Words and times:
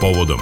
povodom. 0.00 0.38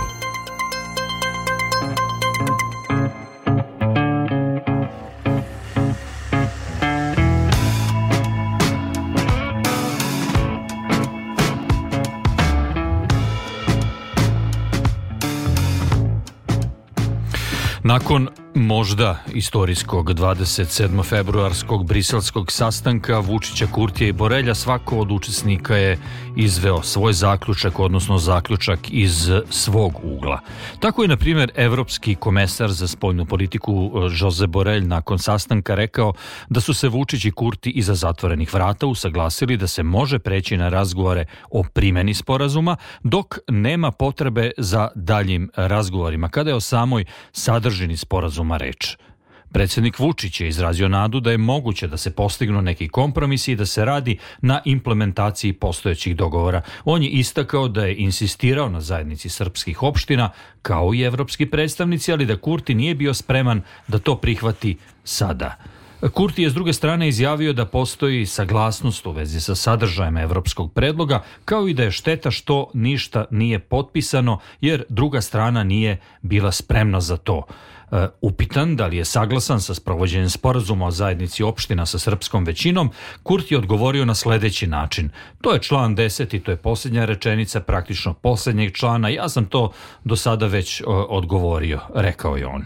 Nakon 17.87 18.46
možda 18.57 19.17
istorijskog 19.35 20.11
27. 20.11 21.05
februarskog 21.05 21.87
briselskog 21.87 22.53
sastanka 22.53 23.19
Vučića, 23.19 23.67
Kurtija 23.67 24.09
i 24.09 24.13
Borelja 24.13 24.55
svako 24.55 24.99
od 24.99 25.13
učesnika 25.13 25.77
je 25.77 25.99
izveo 26.37 26.83
svoj 26.83 27.13
zaključak, 27.13 27.79
odnosno 27.79 28.19
zaključak 28.19 28.79
iz 28.91 29.31
svog 29.51 29.95
ugla. 30.03 30.41
Tako 30.81 31.03
je, 31.03 31.09
na 31.09 31.17
primjer, 31.17 31.53
evropski 31.55 32.15
komesar 32.15 32.73
za 32.73 32.89
spoljnu 32.89 33.27
politiku 33.27 33.93
Jose 34.21 34.47
Borelj 34.47 34.87
nakon 34.87 35.19
sastanka 35.19 35.75
rekao 35.75 36.13
da 36.49 36.61
su 36.61 36.75
se 36.75 36.89
Vučić 36.89 37.25
i 37.25 37.31
Kurti 37.31 37.71
iza 37.71 37.95
zatvorenih 37.95 38.55
vrata 38.55 38.87
usaglasili 38.87 39.57
da 39.57 39.67
se 39.67 39.83
može 39.83 40.19
preći 40.19 40.57
na 40.57 40.69
razgovore 40.69 41.25
o 41.51 41.63
primeni 41.63 42.15
sporazuma, 42.15 42.77
dok 43.03 43.39
nema 43.49 43.91
potrebe 43.91 44.51
za 44.59 44.89
daljim 44.95 45.51
razgovorima, 45.57 46.29
kada 46.29 46.51
je 46.51 46.57
o 46.57 46.61
samoj 46.61 47.05
sadržini 47.33 47.97
sporazuma 47.97 48.46
reč. 48.53 48.97
Predsednik 49.53 49.99
Vučić 49.99 50.41
je 50.41 50.49
izrazio 50.49 50.89
nadu 50.89 51.21
da 51.21 51.31
je 51.31 51.39
moguće 51.39 51.87
da 51.87 51.97
se 51.97 52.11
postignu 52.11 52.63
neki 52.63 52.89
kompromisi 52.89 53.53
i 53.53 53.57
da 53.57 53.67
se 53.67 53.85
radi 53.85 54.19
na 54.43 54.61
implementaciji 54.65 55.53
postojećih 55.53 56.17
dogovora. 56.17 56.63
On 56.85 57.03
je 57.03 57.09
istakao 57.09 57.69
da 57.69 57.85
je 57.85 57.97
insistirao 57.97 58.69
na 58.69 58.81
zajednici 58.81 59.29
srpskih 59.29 59.83
opština 59.83 60.31
kao 60.63 60.95
i 60.95 61.03
evropski 61.03 61.47
predstavnici, 61.47 62.13
ali 62.13 62.27
da 62.27 62.37
Kurti 62.37 62.75
nije 62.75 62.95
bio 62.95 63.15
spreman 63.15 63.63
da 63.89 63.99
to 63.99 64.17
prihvati 64.17 64.77
sada. 65.05 65.57
Kurti 66.13 66.43
je 66.43 66.51
s 66.51 66.55
druge 66.55 66.73
strane 66.73 67.09
izjavio 67.09 67.53
da 67.53 67.67
postoji 67.67 68.27
saglasnost 68.27 69.07
u 69.07 69.11
vezi 69.11 69.41
sa 69.41 69.55
sadržajem 69.55 70.17
evropskog 70.17 70.73
predloga, 70.73 71.23
kao 71.45 71.69
i 71.69 71.75
da 71.75 71.83
je 71.83 71.91
šteta 71.91 72.31
što 72.31 72.71
ništa 72.75 73.25
nije 73.31 73.59
potpisano, 73.59 74.39
jer 74.61 74.85
druga 74.89 75.21
strana 75.21 75.65
nije 75.65 76.01
bila 76.23 76.53
spremna 76.53 77.01
za 77.01 77.17
to. 77.17 77.43
E, 77.93 78.07
upitan 78.21 78.77
da 78.77 78.87
li 78.87 78.97
je 78.97 79.05
saglasan 79.05 79.61
sa 79.61 79.75
sprovođenjem 79.75 80.31
sporazuma 80.31 80.87
o 80.87 80.91
zajednici 80.91 81.43
opština 81.43 81.87
sa 81.87 81.99
srpskom 81.99 82.45
većinom, 82.45 82.91
Kurti 83.23 83.55
je 83.55 83.59
odgovorio 83.59 84.05
na 84.05 84.15
sledeći 84.15 84.67
način. 84.67 85.11
To 85.41 85.53
je 85.53 85.63
član 85.63 85.97
10 85.97 86.37
i 86.37 86.41
to 86.41 86.51
je 86.51 86.57
posljednja 86.57 87.05
rečenica 87.05 87.61
praktično 87.61 88.15
posljednjeg 88.15 88.75
člana. 88.75 89.09
Ja 89.09 89.29
sam 89.29 89.45
to 89.45 89.73
do 90.05 90.17
sada 90.17 90.47
već 90.47 90.83
odgovorio, 90.87 91.81
rekao 91.95 92.37
je 92.37 92.47
on. 92.47 92.65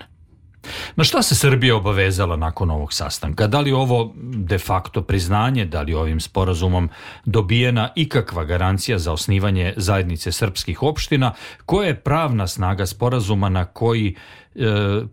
Na 0.97 1.05
šta 1.05 1.22
se 1.22 1.34
Srbija 1.34 1.77
obavezala 1.77 2.36
nakon 2.36 2.70
ovog 2.70 2.92
sastanka? 2.92 3.47
Da 3.47 3.61
li 3.61 3.72
ovo 3.72 4.12
de 4.34 4.58
facto 4.58 5.02
priznanje, 5.02 5.64
da 5.64 5.83
li 5.83 5.94
ovim 5.94 6.20
sporazumom 6.20 6.89
dobijena 7.25 7.89
ikakva 7.94 8.44
garancija 8.44 8.98
za 8.98 9.12
osnivanje 9.12 9.75
zajednice 9.77 10.33
srpskih 10.33 10.83
opština, 10.83 11.33
koja 11.67 11.86
je 11.86 12.00
pravna 12.00 12.47
snaga 12.47 12.86
sporazuma 12.86 13.48
na 13.48 13.64
koji 13.64 14.17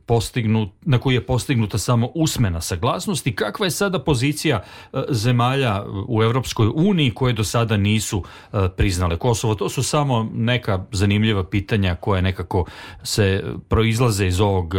postignut, 0.05 0.69
na 0.81 0.97
koji 0.97 1.16
je 1.16 1.25
postignuta 1.25 1.77
samo 1.77 2.09
usmena 2.16 2.61
saglasnost 2.61 3.27
i 3.27 3.35
kakva 3.35 3.66
je 3.66 3.71
sada 3.71 3.99
pozicija 3.99 4.63
e, 4.93 5.03
zemalja 5.09 5.83
u 6.07 6.23
Evropskoj 6.23 6.71
uniji 6.75 7.11
koje 7.11 7.33
do 7.33 7.43
sada 7.43 7.77
nisu 7.77 8.23
e, 8.23 8.69
priznale 8.77 9.17
Kosovo. 9.17 9.55
To 9.55 9.69
su 9.69 9.83
samo 9.83 10.30
neka 10.33 10.85
zanimljiva 10.91 11.43
pitanja 11.43 11.95
koje 11.95 12.21
nekako 12.21 12.65
se 13.03 13.43
proizlaze 13.67 14.27
iz 14.27 14.41
ovog 14.41 14.75
e, 14.75 14.77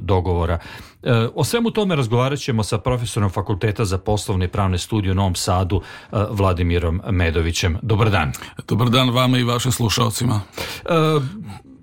dogovora. 0.00 0.58
E, 1.02 1.28
o 1.34 1.44
svemu 1.44 1.70
tome 1.70 1.96
razgovarat 1.96 2.38
ćemo 2.38 2.62
sa 2.62 2.78
profesorom 2.78 3.30
Fakulteta 3.30 3.84
za 3.84 3.98
poslovne 3.98 4.44
i 4.44 4.48
pravne 4.48 4.78
studije 4.78 5.12
u 5.12 5.14
Novom 5.14 5.34
Sadu, 5.34 5.82
e, 6.12 6.16
Vladimirom 6.30 7.00
Medovićem. 7.10 7.78
Dobar 7.82 8.10
dan. 8.10 8.32
Dobar 8.68 8.90
dan 8.90 9.10
vama 9.10 9.38
i 9.38 9.44
vašim 9.44 9.72
slušalcima. 9.72 10.40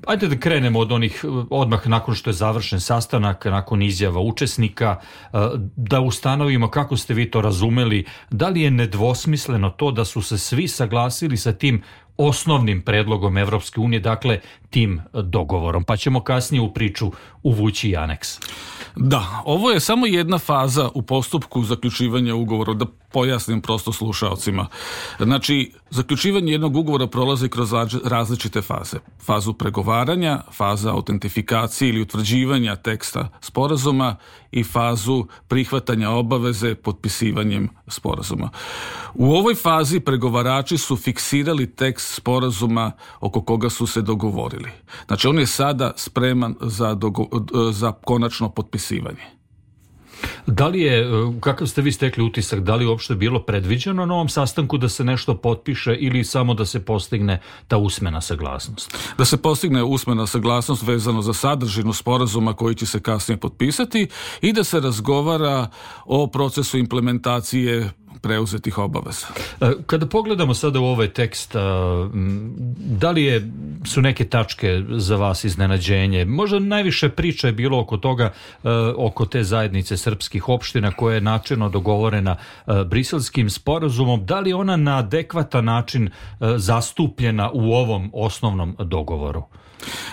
E, 0.07 0.11
Ajde 0.11 0.27
da 0.27 0.39
krenemo 0.39 0.79
od 0.79 0.91
onih 0.91 1.25
odmah 1.49 1.87
nakon 1.87 2.15
što 2.15 2.29
je 2.29 2.33
završen 2.33 2.79
sastanak, 2.79 3.45
nakon 3.45 3.81
izjava 3.81 4.19
učesnika, 4.19 4.99
da 5.75 6.01
ustanovimo 6.01 6.69
kako 6.69 6.97
ste 6.97 7.13
vi 7.13 7.31
to 7.31 7.41
razumeli, 7.41 8.05
da 8.29 8.49
li 8.49 8.61
je 8.61 8.71
nedvosmisleno 8.71 9.69
to 9.69 9.91
da 9.91 10.05
su 10.05 10.21
se 10.21 10.37
svi 10.37 10.67
saglasili 10.67 11.37
sa 11.37 11.53
tim 11.53 11.83
osnovnim 12.17 12.81
predlogom 12.81 13.37
Evropske 13.37 13.79
unije, 13.79 13.99
dakle 13.99 14.39
tim 14.69 15.01
dogovorom, 15.13 15.83
pa 15.83 15.97
ćemo 15.97 16.23
kasnije 16.23 16.61
u 16.61 16.73
priču 16.73 17.11
uvući 17.43 17.89
i 17.89 17.97
aneks. 17.97 18.39
Da, 18.95 19.41
ovo 19.45 19.71
je 19.71 19.79
samo 19.79 20.05
jedna 20.05 20.37
faza 20.37 20.89
u 20.93 21.01
postupku 21.01 21.63
zaključivanja 21.63 22.35
ugovora, 22.35 22.73
da 22.73 22.85
pojasnim 23.11 23.61
prosto 23.61 23.91
slušalcima. 23.93 24.67
Znači, 25.19 25.71
zaključivanje 25.89 26.51
jednog 26.51 26.75
ugovora 26.75 27.07
prolazi 27.07 27.49
kroz 27.49 27.73
različite 28.03 28.61
faze. 28.61 28.97
Fazu 29.25 29.53
pregovaranja, 29.53 30.41
faza 30.51 30.91
autentifikacije 30.91 31.89
ili 31.89 32.01
utvrđivanja 32.01 32.75
teksta 32.75 33.29
sporazuma 33.41 34.15
i 34.51 34.63
fazu 34.63 35.25
prihvatanja 35.47 36.09
obaveze 36.09 36.75
potpisivanjem 36.75 37.69
sporazuma. 37.87 38.49
U 39.13 39.33
ovoj 39.33 39.55
fazi 39.55 39.99
pregovarači 39.99 40.77
su 40.77 40.97
fiksirali 40.97 41.75
tekst 41.75 42.04
sporazuma 42.13 42.91
oko 43.19 43.41
koga 43.41 43.69
su 43.69 43.87
se 43.87 44.01
dogovorili. 44.01 44.69
Znači, 45.07 45.27
on 45.27 45.39
je 45.39 45.47
sada 45.47 45.91
spreman 45.95 46.55
za, 46.61 46.93
dogo, 46.93 47.27
za 47.71 47.91
konačno 47.91 48.49
potpisivanje. 48.49 49.35
Da 50.47 50.67
li 50.67 50.81
je, 50.81 51.07
kakav 51.39 51.67
ste 51.67 51.81
vi 51.81 51.91
stekli 51.91 52.23
utisak, 52.23 52.59
da 52.59 52.75
li 52.75 52.83
je 52.83 52.89
uopšte 52.89 53.15
bilo 53.15 53.39
predviđeno 53.39 54.05
na 54.05 54.13
ovom 54.13 54.29
sastanku 54.29 54.77
da 54.77 54.89
se 54.89 55.03
nešto 55.03 55.35
potpiše 55.37 55.95
ili 55.95 56.23
samo 56.23 56.53
da 56.53 56.65
se 56.65 56.85
postigne 56.85 57.41
ta 57.67 57.77
usmena 57.77 58.21
saglasnost? 58.21 58.97
Da 59.17 59.25
se 59.25 59.37
postigne 59.37 59.83
usmena 59.83 60.27
saglasnost 60.27 60.83
vezano 60.83 61.21
za 61.21 61.33
sadržinu 61.33 61.93
sporazuma 61.93 62.53
koji 62.53 62.75
će 62.75 62.85
se 62.85 62.99
kasnije 62.99 63.37
potpisati 63.37 64.07
i 64.41 64.53
da 64.53 64.63
se 64.63 64.79
razgovara 64.79 65.67
o 66.05 66.27
procesu 66.27 66.77
implementacije 66.77 67.89
preuzetih 68.21 68.77
obaveza. 68.77 69.27
E, 69.61 69.71
kada 69.85 70.05
pogledamo 70.05 70.53
sada 70.53 70.79
u 70.79 70.85
ovaj 70.85 71.07
tekst, 71.07 71.55
da 72.77 73.11
li 73.11 73.23
je, 73.23 73.51
su 73.85 74.01
neke 74.01 74.25
tačke 74.25 74.83
za 74.89 75.15
vas 75.15 75.43
iznenađenje? 75.43 76.25
Možda 76.25 76.59
najviše 76.59 77.09
priča 77.09 77.47
je 77.47 77.53
bilo 77.53 77.79
oko 77.79 77.97
toga, 77.97 78.23
e, 78.63 78.69
oko 78.97 79.25
te 79.25 79.43
zajednice 79.43 79.97
srpskih 79.97 80.49
opština 80.49 80.91
koja 80.91 81.15
je 81.15 81.21
načinno 81.21 81.69
dogovorena 81.69 82.35
e, 82.67 82.83
briselskim 82.83 83.49
sporazumom. 83.49 84.25
Da 84.25 84.39
li 84.39 84.49
je 84.49 84.55
ona 84.55 84.77
na 84.77 84.97
adekvatan 84.97 85.65
način 85.65 86.09
zastupljena 86.57 87.51
u 87.53 87.73
ovom 87.73 88.09
osnovnom 88.13 88.75
dogovoru? 88.79 89.43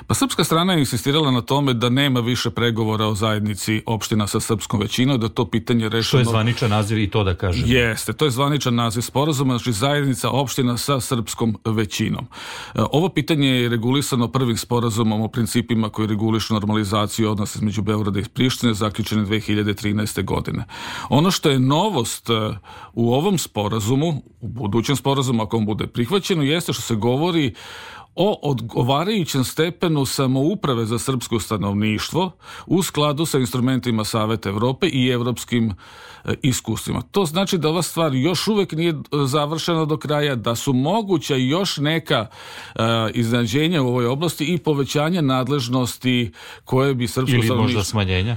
Pa 0.07 0.15
srpska 0.15 0.45
strana 0.45 0.73
je 0.73 0.79
insistirala 0.79 1.31
na 1.31 1.41
tome 1.41 1.75
da 1.75 1.89
nema 1.89 2.21
više 2.21 2.51
pregovora 2.51 3.07
o 3.07 3.15
zajednici 3.15 3.83
opština 3.87 4.27
sa 4.27 4.41
srpskom 4.41 4.81
većinom, 4.81 5.21
da 5.21 5.29
to 5.29 5.51
pitanje 5.51 5.89
rešeno... 5.89 6.03
Što 6.03 6.19
je 6.19 6.25
zvaničan 6.25 6.71
naziv 6.71 6.99
i 6.99 7.11
to 7.11 7.25
da 7.25 7.35
kažem. 7.35 7.65
Jeste, 7.93 8.13
to 8.13 8.25
je 8.25 8.31
zvaničan 8.31 8.75
naziv 8.75 9.01
sporazuma, 9.01 9.59
znači 9.59 9.73
zajednica 9.73 10.31
opština 10.31 10.77
sa 10.77 11.01
srpskom 11.01 11.57
većinom. 11.65 12.25
E, 12.25 12.81
ovo 12.93 13.09
pitanje 13.09 13.49
je 13.49 13.69
regulisano 13.69 14.29
prvim 14.29 14.57
sporazumom 14.57 15.21
o 15.21 15.29
principima 15.29 15.89
koji 15.89 16.09
regulišu 16.09 16.55
normalizaciju 16.55 17.31
odnosa 17.31 17.59
između 17.59 17.83
Beograda 17.83 18.21
i 18.21 18.25
Prištine, 18.25 18.75
zaključene 18.75 19.25
2013. 19.25 20.25
godine. 20.25 20.65
Ono 21.09 21.31
što 21.31 21.51
je 21.51 21.59
novost 21.59 22.31
e, 22.31 22.33
u 22.93 23.15
ovom 23.15 23.39
sporazumu, 23.39 24.23
u 24.41 24.49
budućem 24.49 24.97
sporazumu, 24.97 25.43
ako 25.43 25.57
on 25.57 25.67
bude 25.67 25.87
prihvaćeno, 25.87 26.43
jeste 26.43 26.73
što 26.73 26.83
se 26.83 26.95
govori 26.95 27.55
o 28.15 28.39
odgovarajućem 28.43 29.45
stepenu 29.45 30.07
samouprave 30.07 30.87
za 30.87 30.99
srpsko 30.99 31.41
stanovništvo 31.41 32.31
u 32.67 32.83
skladu 32.83 33.27
sa 33.27 33.39
instrumentima 33.39 34.05
Saveta 34.05 34.49
Evrope 34.49 34.87
i 34.87 35.09
evropskim 35.09 35.75
e, 36.25 36.35
iskustvima. 36.43 37.03
To 37.11 37.25
znači 37.25 37.59
da 37.59 37.69
ova 37.69 37.83
stvar 37.83 38.15
još 38.15 38.49
uvek 38.49 38.73
nije 38.73 38.91
e, 38.91 38.97
završena 39.27 39.85
do 39.85 39.97
kraja, 39.97 40.35
da 40.35 40.55
su 40.55 40.73
moguća 40.73 41.37
još 41.37 41.77
neka 41.77 42.27
uh, 42.75 42.83
iznađenja 43.15 43.83
u 43.83 43.89
ovoj 43.89 44.07
oblasti 44.07 44.55
i 44.55 44.59
povećanje 44.59 45.23
nadležnosti 45.23 46.33
koje 46.65 46.95
bi 46.95 47.09
srpsko 47.09 47.37
Ili 47.37 47.57
možda 47.57 47.85
smanjenja? 47.85 48.37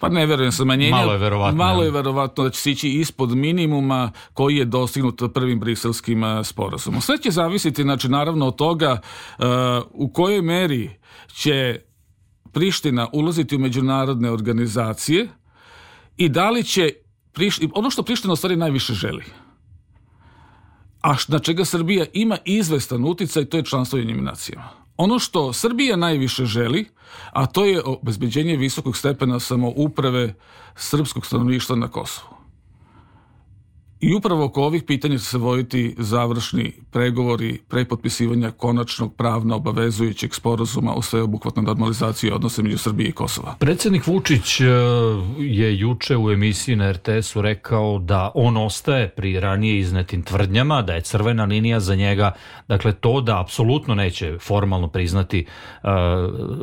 Pa 0.00 0.08
ne 0.08 0.26
verujem 0.26 0.52
smanjenja. 0.52 0.96
Malo 0.96 1.12
je 1.12 1.18
verovatno. 1.18 1.56
Malo 1.56 1.82
je 1.82 1.90
verovatno 1.90 2.44
da 2.44 2.50
će 2.50 2.60
se 2.60 2.70
ići 2.70 2.88
ispod 2.88 3.30
minimuma 3.30 4.12
koji 4.34 4.56
je 4.56 4.64
dostignut 4.64 5.22
prvim 5.34 5.60
briselskim 5.60 6.22
sporazumom. 6.44 7.00
Sve 7.00 7.18
će 7.18 7.30
zavisiti, 7.30 7.82
znači, 7.82 8.08
naravno 8.08 8.46
od 8.46 8.56
toga 8.56 9.00
uh, 9.38 9.44
u 9.90 10.12
kojoj 10.12 10.42
meri 10.42 10.90
će 11.32 11.80
Priština 12.52 13.08
ulaziti 13.12 13.56
u 13.56 13.58
međunarodne 13.58 14.30
organizacije 14.30 15.28
i 16.16 16.28
da 16.28 16.50
li 16.50 16.64
će 16.64 16.92
Priština, 17.32 17.72
ono 17.74 17.90
što 17.90 18.02
Priština 18.02 18.32
u 18.32 18.36
stvari 18.36 18.56
najviše 18.56 18.94
želi 18.94 19.24
a 21.00 21.14
na 21.28 21.38
čega 21.38 21.64
Srbija 21.64 22.06
ima 22.12 22.38
izvestan 22.44 23.04
uticaj, 23.04 23.44
to 23.44 23.56
je 23.56 23.64
članstvo 23.64 23.98
u 23.98 24.22
nacijama 24.22 24.68
ono 25.00 25.18
što 25.18 25.52
Srbija 25.52 25.96
najviše 25.96 26.44
želi, 26.44 26.88
a 27.32 27.46
to 27.46 27.64
je 27.64 27.82
obezbeđenje 27.84 28.56
visokog 28.56 28.96
stepena 28.96 29.40
samouprave 29.40 30.34
srpskog 30.76 31.26
stanovništva 31.26 31.76
na 31.76 31.88
Kosovu. 31.88 32.39
I 34.00 34.14
upravo 34.14 34.44
oko 34.44 34.62
ovih 34.62 34.82
pitanja 34.82 35.18
će 35.18 35.24
se 35.24 35.38
voditi 35.38 35.94
završni 35.98 36.72
pregovori 36.90 37.58
pre 37.68 37.84
potpisivanja 37.84 38.50
konačnog 38.50 39.14
pravno 39.14 39.56
obavezujućeg 39.56 40.34
sporazuma 40.34 40.94
o 40.94 41.02
sveobuhvatnoj 41.02 41.64
normalizaciji 41.64 42.30
odnose 42.30 42.62
među 42.62 42.78
Srbije 42.78 43.08
i 43.08 43.12
Kosova. 43.12 43.54
Predsednik 43.58 44.06
Vučić 44.06 44.60
e, 44.60 44.64
je 45.38 45.78
juče 45.78 46.16
u 46.16 46.30
emisiji 46.30 46.76
na 46.76 46.92
RTS-u 46.92 47.42
rekao 47.42 47.98
da 47.98 48.30
on 48.34 48.56
ostaje 48.56 49.08
pri 49.08 49.40
ranije 49.40 49.78
iznetim 49.78 50.22
tvrdnjama, 50.22 50.82
da 50.82 50.94
je 50.94 51.00
crvena 51.00 51.44
linija 51.44 51.80
za 51.80 51.94
njega, 51.94 52.32
dakle 52.68 52.92
to 52.92 53.20
da 53.20 53.40
apsolutno 53.40 53.94
neće 53.94 54.38
formalno 54.38 54.88
priznati 54.88 55.46
uh, 55.82 55.90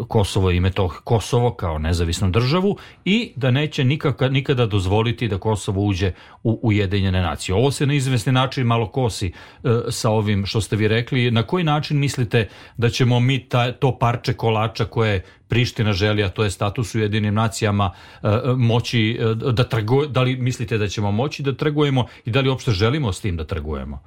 Kosovo 0.08 0.52
ime 0.52 0.72
tog 0.72 1.02
Kosovo 1.04 1.54
kao 1.54 1.80
nezavisnu 1.80 2.30
državu 2.30 2.78
i 3.06 3.32
da 3.36 3.52
neće 3.52 3.84
nikaka, 3.84 4.30
nikada 4.30 4.66
dozvoliti 4.66 5.28
da 5.28 5.38
Kosovo 5.38 5.86
uđe 5.86 6.12
u 6.44 6.60
Ujedinjene 6.64 7.27
nacije. 7.30 7.56
Ovo 7.56 7.72
se 7.72 7.86
na 7.86 7.94
izvesni 7.94 8.32
način 8.32 8.68
malo 8.68 8.88
kosi 8.88 9.28
e, 9.28 9.70
sa 9.90 10.10
ovim 10.10 10.46
što 10.46 10.62
ste 10.62 10.76
vi 10.76 10.88
rekli. 10.88 11.32
Na 11.32 11.44
koji 11.44 11.64
način 11.64 12.00
mislite 12.00 12.48
da 12.78 12.90
ćemo 12.90 13.20
mi 13.20 13.40
ta, 13.50 13.72
to 13.72 13.98
parče 14.00 14.34
kolača 14.34 14.86
koje 14.86 15.24
Priština 15.48 15.94
želi, 15.94 16.24
a 16.24 16.30
to 16.30 16.44
je 16.44 16.52
status 16.52 16.96
u 16.96 17.00
jedinim 17.00 17.34
nacijama, 17.34 17.92
e, 18.24 18.28
moći 18.58 19.20
e, 19.20 19.36
da 19.52 19.64
trguje, 19.64 20.08
da 20.08 20.22
li 20.22 20.36
mislite 20.36 20.78
da 20.78 20.88
ćemo 20.88 21.12
moći 21.12 21.44
da 21.44 21.54
trgujemo 21.56 22.06
i 22.26 22.32
da 22.32 22.42
li 22.42 22.50
uopšte 22.50 22.72
želimo 22.72 23.14
s 23.14 23.22
tim 23.22 23.38
da 23.38 23.46
trgujemo? 23.48 24.02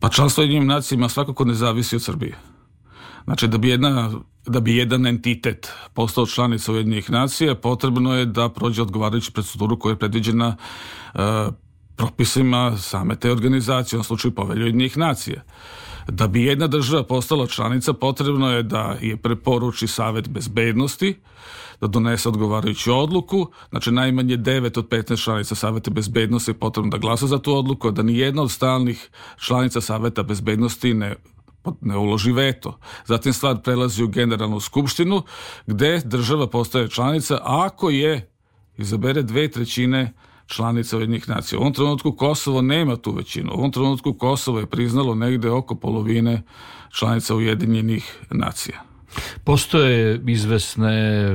Pa 0.00 0.08
članstvo 0.08 0.42
jedinim 0.42 0.66
nacijama 0.66 1.08
svakako 1.08 1.44
ne 1.44 1.54
zavisi 1.54 1.96
od 1.96 2.02
Srbije. 2.02 2.36
Znači 3.24 3.48
da 3.48 3.58
bi 3.58 3.68
jedna 3.68 4.10
da 4.46 4.60
bi 4.60 4.76
jedan 4.76 5.06
entitet 5.06 5.72
postao 5.94 6.26
članica 6.26 6.72
Ujedinjenih 6.72 7.10
nacija, 7.10 7.54
potrebno 7.54 8.14
je 8.14 8.26
da 8.26 8.48
prođe 8.48 8.82
odgovarajuću 8.82 9.32
proceduru 9.32 9.78
koja 9.78 9.92
je 9.92 9.98
predviđena 9.98 10.56
uh, 11.14 11.20
propisima 12.02 12.76
same 12.78 13.16
te 13.16 13.30
organizacije, 13.30 13.98
u 13.98 14.02
slučaju 14.02 14.34
povelju 14.34 14.66
jednih 14.66 14.98
nacija. 14.98 15.42
Da 16.08 16.26
bi 16.26 16.42
jedna 16.42 16.66
država 16.66 17.04
postala 17.04 17.46
članica, 17.46 17.92
potrebno 17.92 18.50
je 18.50 18.62
da 18.62 18.96
je 19.00 19.16
preporuči 19.16 19.86
Savet 19.86 20.28
bezbednosti, 20.28 21.14
da 21.80 21.86
donese 21.86 22.28
odgovarajuću 22.28 22.94
odluku, 22.94 23.46
znači 23.70 23.92
najmanje 23.92 24.36
9 24.36 24.78
od 24.78 24.88
15 24.88 25.24
članica 25.24 25.54
Saveta 25.54 25.90
bezbednosti 25.90 26.50
je 26.50 26.58
potrebno 26.58 26.90
da 26.90 26.98
glasa 26.98 27.26
za 27.26 27.38
tu 27.38 27.54
odluku, 27.56 27.90
da 27.90 28.02
ni 28.02 28.18
jedna 28.18 28.42
od 28.42 28.50
stalnih 28.50 29.10
članica 29.36 29.80
Saveta 29.80 30.22
bezbednosti 30.22 30.94
ne 30.94 31.14
ne 31.80 31.96
uloži 31.96 32.32
veto. 32.32 32.78
Zatim 33.06 33.32
stvar 33.32 33.60
prelazi 33.62 34.02
u 34.04 34.08
generalnu 34.08 34.60
skupštinu 34.60 35.22
gde 35.66 36.00
država 36.04 36.46
postaje 36.46 36.88
članica 36.88 37.38
ako 37.42 37.90
je 37.90 38.30
izabere 38.76 39.22
dve 39.22 39.50
trećine 39.50 40.12
članica 40.52 40.96
Ujedinjenih 40.96 41.28
nacija. 41.28 41.58
U 41.58 41.62
ovom 41.62 41.72
trenutku 41.72 42.12
Kosovo 42.12 42.62
nema 42.62 42.96
tu 42.96 43.12
većinu. 43.12 43.52
U 43.52 43.58
ovom 43.58 43.72
trenutku 43.72 44.14
Kosovo 44.14 44.58
je 44.58 44.66
priznalo 44.66 45.14
negde 45.14 45.50
oko 45.50 45.74
polovine 45.74 46.42
članica 46.90 47.34
Ujedinjenih 47.34 48.16
nacija. 48.30 48.82
Postoje 49.44 50.20
izvesne 50.26 51.26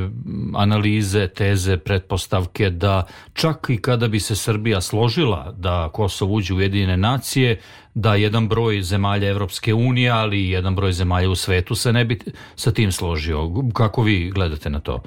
analize, 0.55 1.27
teze, 1.27 1.77
pretpostavke 1.77 2.69
da 2.69 3.03
čak 3.33 3.67
i 3.69 3.77
kada 3.77 4.07
bi 4.07 4.19
se 4.19 4.35
Srbija 4.35 4.81
složila 4.81 5.53
da 5.57 5.89
Kosovo 5.93 6.33
uđe 6.33 6.53
u 6.53 6.57
Ujedinjene 6.57 6.97
nacije, 6.97 7.59
da 7.93 8.15
jedan 8.15 8.47
broj 8.47 8.81
zemalja 8.81 9.29
Evropske 9.29 9.73
unije, 9.73 10.09
ali 10.09 10.39
i 10.39 10.49
jedan 10.49 10.75
broj 10.75 10.91
zemalja 10.91 11.29
u 11.29 11.35
svetu 11.35 11.75
se 11.75 11.93
ne 11.93 12.05
bi 12.05 12.19
sa 12.55 12.71
tim 12.71 12.91
složio. 12.91 13.51
Kako 13.73 14.03
vi 14.03 14.31
gledate 14.31 14.69
na 14.69 14.79
to? 14.79 15.01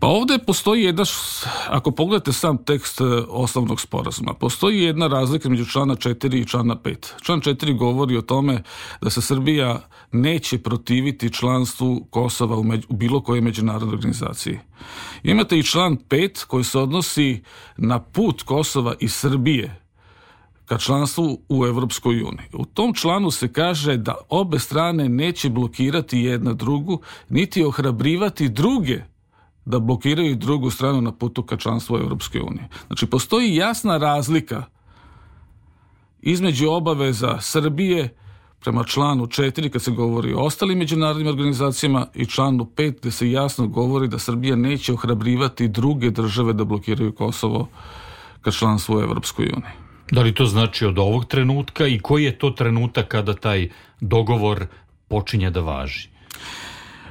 Pa 0.00 0.06
ovde 0.06 0.38
postoji 0.38 0.82
jedna, 0.82 1.04
ako 1.68 1.90
pogledate 1.90 2.32
sam 2.32 2.64
tekst 2.64 3.00
e, 3.00 3.04
osnovnog 3.28 3.80
sporazuma, 3.80 4.34
postoji 4.34 4.82
jedna 4.82 5.06
razlika 5.06 5.48
među 5.48 5.64
člana 5.64 5.96
4 5.96 6.40
i 6.40 6.46
člana 6.46 6.76
5. 6.76 7.22
Član 7.22 7.40
4 7.40 7.76
govori 7.76 8.16
o 8.16 8.22
tome 8.22 8.62
da 9.00 9.10
se 9.10 9.22
Srbija 9.22 9.80
neće 10.12 10.58
protiviti 10.58 11.32
članstvu 11.32 12.06
Kosova 12.10 12.56
u, 12.56 12.62
među, 12.62 12.86
u 12.88 12.96
bilo 12.96 13.20
kojoj 13.20 13.40
međunarodnoj 13.40 13.94
organizaciji. 13.94 14.58
Imate 15.22 15.58
i 15.58 15.62
član 15.62 15.96
5 16.08 16.44
koji 16.44 16.64
se 16.64 16.78
odnosi 16.78 17.42
na 17.76 17.98
put 17.98 18.42
Kosova 18.42 18.94
i 19.00 19.08
Srbije 19.08 19.80
ka 20.64 20.78
članstvu 20.78 21.40
u 21.48 21.66
Evropskoj 21.66 22.22
uniji. 22.22 22.48
U 22.52 22.64
tom 22.64 22.94
članu 22.94 23.30
se 23.30 23.52
kaže 23.52 23.96
da 23.96 24.14
obe 24.28 24.58
strane 24.58 25.08
neće 25.08 25.48
blokirati 25.48 26.18
jedna 26.18 26.52
drugu, 26.52 27.00
niti 27.28 27.64
ohrabrivati 27.64 28.48
druge 28.48 29.09
da 29.70 29.78
blokiraju 29.78 30.36
drugu 30.36 30.70
stranu 30.70 31.00
na 31.00 31.12
putu 31.12 31.42
ka 31.42 31.56
članstvu 31.56 31.96
Evropske 31.96 32.40
unije. 32.40 32.68
Znači, 32.86 33.06
postoji 33.06 33.56
jasna 33.56 33.98
razlika 33.98 34.64
između 36.22 36.70
obaveza 36.70 37.40
Srbije 37.40 38.08
prema 38.60 38.84
članu 38.84 39.26
4 39.26 39.68
kad 39.68 39.82
se 39.82 39.90
govori 39.90 40.32
o 40.32 40.38
ostalim 40.38 40.78
međunarodnim 40.78 41.26
organizacijama 41.26 42.06
i 42.14 42.26
članu 42.26 42.64
5 42.76 43.00
gde 43.00 43.10
se 43.10 43.30
jasno 43.30 43.66
govori 43.66 44.08
da 44.08 44.18
Srbija 44.18 44.56
neće 44.56 44.92
ohrabrivati 44.92 45.68
druge 45.68 46.10
države 46.10 46.52
da 46.52 46.64
blokiraju 46.64 47.12
Kosovo 47.12 47.68
ka 48.42 48.50
članstvu 48.50 48.96
u 48.96 49.00
Evropskoj 49.00 49.46
uniji. 49.46 49.72
Da 50.10 50.22
li 50.22 50.34
to 50.34 50.44
znači 50.46 50.86
od 50.86 50.98
ovog 50.98 51.24
trenutka 51.24 51.86
i 51.86 51.98
koji 51.98 52.24
je 52.24 52.38
to 52.38 52.50
trenutak 52.50 53.08
kada 53.08 53.34
taj 53.34 53.68
dogovor 54.00 54.66
počinje 55.08 55.50
da 55.50 55.60
važi? 55.60 56.09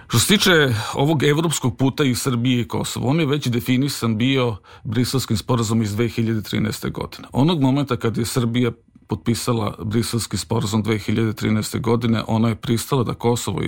Što 0.10 0.20
se 0.20 0.28
tiče 0.28 0.74
ovog 0.94 1.24
evropskog 1.24 1.78
puta 1.78 2.04
i 2.04 2.16
Srbije 2.16 2.62
i 2.62 2.68
Kosova, 2.68 3.08
on 3.08 3.20
je 3.20 3.26
već 3.26 3.48
definisan 3.48 4.18
bio 4.18 4.56
briselskim 4.84 5.38
sporazom 5.38 5.82
iz 5.82 5.96
2013. 5.96 6.92
godine. 6.92 7.28
Onog 7.32 7.62
momenta 7.62 7.98
kad 7.98 8.18
je 8.18 8.26
Srbija 8.26 8.72
potpisala 9.08 9.76
briselski 9.86 10.38
sporazum 10.38 10.84
2013. 10.84 11.82
godine, 11.82 12.24
ona 12.28 12.50
je 12.50 12.56
pristala 12.56 13.04
da 13.04 13.14
Kosovo 13.14 13.62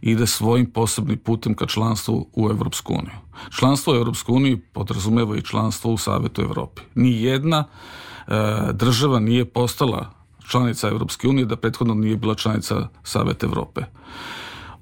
ide 0.00 0.26
svojim 0.26 0.70
posebnim 0.70 1.18
putem 1.18 1.54
ka 1.54 1.66
članstvu 1.66 2.28
u 2.32 2.50
Evropsku 2.50 2.92
uniju. 2.92 3.18
Članstvo 3.58 3.92
u 3.92 3.96
Evropsku 3.96 4.34
uniju 4.34 4.58
podrazumeva 4.72 5.36
i 5.36 5.42
članstvo 5.42 5.92
u 5.92 5.98
Savetu 5.98 6.42
Evropi. 6.42 6.82
Ni 6.94 7.22
jedna 7.22 7.64
e, 7.64 8.32
država 8.72 9.20
nije 9.20 9.44
postala 9.44 10.10
članica 10.48 10.88
Evropske 10.88 11.28
unije 11.28 11.46
da 11.46 11.56
prethodno 11.56 11.94
nije 11.94 12.16
bila 12.16 12.34
članica 12.34 12.88
Saveta 13.02 13.46
Evrope. 13.46 13.82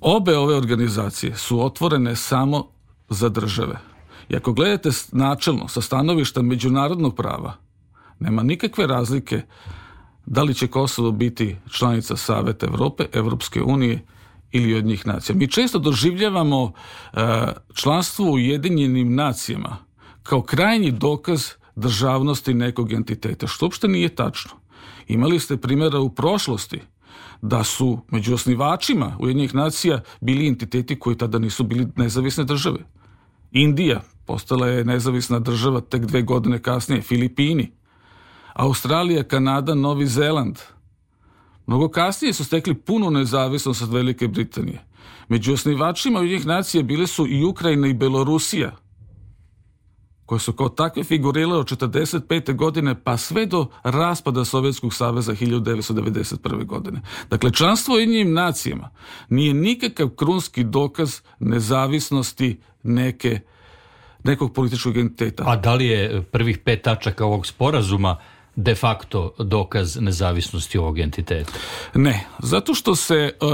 Obe 0.00 0.37
ove 0.37 0.56
organizacije 0.56 1.36
su 1.36 1.65
otvorene 1.65 2.17
samo 2.17 2.67
za 3.08 3.29
države. 3.29 3.79
I 4.29 4.36
ako 4.36 4.53
gledate 4.53 4.91
načelno 5.12 5.69
sa 5.69 5.81
stanovišta 5.81 6.43
međunarodnog 6.43 7.17
prava, 7.17 7.55
nema 8.19 8.43
nikakve 8.43 8.86
razlike 8.86 9.43
da 10.26 10.43
li 10.43 10.55
će 10.55 10.67
Kosovo 10.67 11.10
biti 11.10 11.56
članica 11.70 12.17
Saveta 12.17 12.67
Evrope, 12.67 13.05
Evropske 13.12 13.62
unije 13.62 14.06
ili 14.53 14.74
od 14.74 14.84
njih 14.84 15.06
nacija. 15.06 15.36
Mi 15.36 15.48
često 15.48 15.79
doživljavamo 15.79 16.62
uh, 16.62 16.72
članstvo 17.74 18.26
u 18.26 18.32
Ujedinjenim 18.32 19.15
nacijama 19.15 19.76
kao 20.22 20.43
krajnji 20.43 20.91
dokaz 20.93 21.46
državnosti 21.76 22.55
nekog 22.55 22.93
entiteta, 22.93 23.46
što 23.46 23.67
uopšte 23.67 23.88
nije 23.88 24.15
tačno. 24.15 24.53
Imali 25.08 25.41
ste 25.41 25.56
primjera 25.56 26.00
u 26.00 26.10
prošlosti 26.10 26.81
da 27.43 27.64
su 27.64 27.98
među 28.10 28.34
osnivačima 28.34 29.16
Ujedinjenih 29.20 29.55
nacija 29.55 30.00
bili 30.20 30.48
entiteti 30.48 30.98
koji 30.98 31.16
tada 31.16 31.38
nisu 31.38 31.64
bili 31.64 31.88
nezavisne 31.96 32.44
države. 32.44 32.78
Indija 33.52 34.02
postala 34.24 34.66
je 34.66 34.84
nezavisna 34.84 35.38
država 35.38 35.81
tek 35.81 36.05
dve 36.06 36.22
godine 36.22 36.62
kasnije, 36.62 37.02
Filipini, 37.02 37.72
Australija, 38.55 39.22
Kanada, 39.22 39.74
Novi 39.74 40.06
Zeland. 40.06 40.58
Mnogo 41.66 41.88
kasnije 41.88 42.32
su 42.32 42.44
stekli 42.44 42.74
puno 42.74 43.10
nezavisnost 43.10 43.82
od 43.82 43.93
Velike 43.93 44.28
Britanije. 44.28 44.84
Među 45.28 45.52
osnivačima 45.52 46.19
Ujedinjenih 46.19 46.46
nacija 46.46 46.82
bile 46.82 47.06
su 47.06 47.26
i 47.26 47.44
Ukrajina 47.44 47.88
i 47.88 47.94
Belorusija– 47.94 48.76
koje 50.27 50.39
su 50.39 50.53
kao 50.53 50.69
takve 50.69 51.05
figurile 51.05 51.56
od 51.56 51.67
45. 51.67 52.55
godine 52.55 52.95
pa 53.05 53.17
sve 53.17 53.47
do 53.47 53.67
raspada 53.83 54.45
Sovjetskog 54.45 54.95
saveza 54.95 55.33
1991. 55.33 56.65
godine. 56.65 57.01
Dakle, 57.31 57.53
članstvo 57.53 57.95
u 57.95 57.99
jednim 57.99 58.33
nacijama 58.33 58.91
nije 59.29 59.55
nikakav 59.55 60.09
krunski 60.09 60.65
dokaz 60.65 61.21
nezavisnosti 61.39 62.61
neke 62.83 63.41
nekog 64.25 64.55
političkog 64.55 64.97
entiteta. 64.97 65.45
A 65.47 65.56
da 65.56 65.75
li 65.75 65.87
je 65.87 66.23
prvih 66.23 66.59
pet 66.59 66.83
tačaka 66.83 67.25
ovog 67.25 67.47
sporazuma 67.47 68.17
de 68.56 68.75
facto 68.75 69.34
dokaz 69.39 69.96
nezavisnosti 69.96 70.79
ovog 70.79 70.98
entiteta? 70.98 71.53
Ne, 71.94 72.27
zato 72.39 72.75
što 72.75 72.96
se 72.96 73.32
uh, 73.41 73.48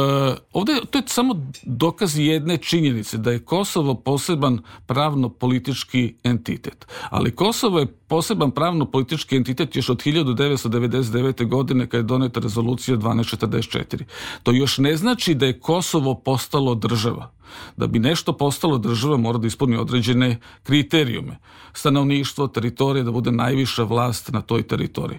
ovde 0.52 0.73
to 0.90 0.99
je 0.99 1.02
samo 1.06 1.47
dokaz 1.62 2.18
jedne 2.18 2.59
činjenice 2.59 3.18
da 3.18 3.30
je 3.30 3.44
Kosovo 3.44 3.94
poseban 3.94 4.59
pravno-politički 4.87 6.14
entitet. 6.25 6.87
Ali 7.11 7.37
Kosovo 7.37 7.78
je 7.78 7.87
poseban 8.12 8.50
pravno-politički 8.50 9.37
entitet 9.37 9.76
još 9.76 9.88
od 9.88 10.02
1999. 10.04 11.49
godine 11.49 11.87
kad 11.87 11.99
je 11.99 12.02
doneta 12.02 12.40
rezolucija 12.40 12.97
1244. 12.97 14.04
To 14.42 14.52
još 14.52 14.78
ne 14.78 14.97
znači 14.97 15.35
da 15.35 15.47
je 15.47 15.61
Kosovo 15.61 16.14
postalo 16.14 16.75
država. 16.75 17.31
Da 17.76 17.87
bi 17.87 17.99
nešto 17.99 18.33
postalo 18.33 18.78
država 18.78 19.16
mora 19.16 19.38
da 19.38 19.47
ispuni 19.47 19.76
određene 19.76 20.38
kriterijume. 20.62 21.38
Stanovništvo, 21.73 22.49
teritorije, 22.49 23.04
da 23.04 23.11
bude 23.11 23.33
najviša 23.33 23.83
vlast 23.83 24.33
na 24.33 24.40
toj 24.40 24.62
teritoriji. 24.62 25.19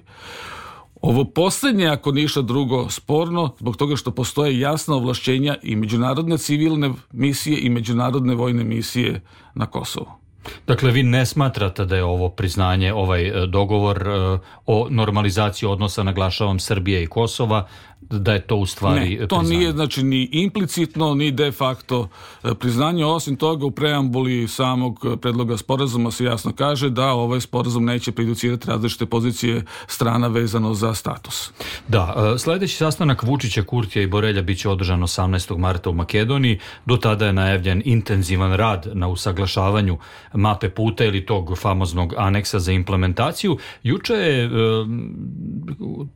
Ovo 1.01 1.25
poslednje, 1.25 1.87
ako 1.87 2.11
ništa 2.11 2.41
drugo, 2.41 2.89
sporno, 2.89 3.55
zbog 3.59 3.77
toga 3.77 3.95
što 3.95 4.11
postoje 4.11 4.59
jasna 4.59 4.95
ovlašćenja 4.95 5.55
i 5.63 5.75
međunarodne 5.75 6.37
civilne 6.37 6.93
misije 7.11 7.57
i 7.59 7.69
međunarodne 7.69 8.35
vojne 8.35 8.63
misije 8.63 9.21
na 9.55 9.65
Kosovu. 9.65 10.22
Dakle, 10.67 10.91
vi 10.91 11.03
ne 11.03 11.25
smatrate 11.25 11.85
da 11.85 11.95
je 11.95 12.03
ovo 12.03 12.29
priznanje, 12.29 12.93
ovaj 12.93 13.27
e, 13.27 13.47
dogovor 13.47 14.07
e, 14.07 14.39
o 14.65 14.87
normalizaciji 14.89 15.69
odnosa, 15.69 16.03
naglašavam, 16.03 16.59
Srbije 16.59 17.03
i 17.03 17.07
Kosova, 17.07 17.67
da 18.09 18.33
je 18.33 18.41
to 18.41 18.55
u 18.55 18.65
stvari 18.65 19.17
ne, 19.19 19.27
to 19.27 19.37
priznanje. 19.37 19.59
nije 19.59 19.71
znači 19.71 20.03
ni 20.03 20.29
implicitno 20.31 21.15
ni 21.15 21.31
de 21.31 21.51
facto 21.51 22.09
e, 22.43 22.53
priznanje 22.53 23.05
osim 23.05 23.35
toga 23.35 23.65
u 23.65 23.71
preambuli 23.71 24.47
samog 24.47 25.05
predloga 25.21 25.57
sporazuma 25.57 26.11
se 26.11 26.25
jasno 26.25 26.51
kaže 26.55 26.89
da 26.89 27.07
ovaj 27.07 27.41
sporazum 27.41 27.85
neće 27.85 28.11
prejudicirati 28.11 28.67
različite 28.67 29.05
pozicije 29.05 29.63
strana 29.87 30.27
vezano 30.27 30.73
za 30.73 30.93
status. 30.93 31.51
Da, 31.87 32.33
e, 32.35 32.39
sledeći 32.39 32.75
sastanak 32.75 33.23
Vučića, 33.23 33.63
Kurtija 33.63 34.03
i 34.03 34.07
Borelja 34.07 34.41
biće 34.41 34.69
održan 34.69 35.01
18. 35.01 35.57
marta 35.57 35.89
u 35.89 35.93
Makedoniji. 35.93 36.59
Do 36.85 36.97
tada 36.97 37.25
je 37.25 37.33
najavljen 37.33 37.81
intenzivan 37.85 38.53
rad 38.53 38.87
na 38.93 39.07
usaglašavanju 39.07 39.97
mape 40.33 40.69
puta 40.69 41.05
ili 41.05 41.25
tog 41.25 41.57
famoznog 41.57 42.13
aneksa 42.17 42.59
za 42.59 42.71
implementaciju. 42.71 43.57
Juče 43.83 44.13
je 44.13 44.45
e, 44.45 44.49